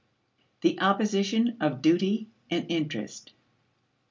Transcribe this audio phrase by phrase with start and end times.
[0.61, 3.33] The Opposition of Duty and Interest.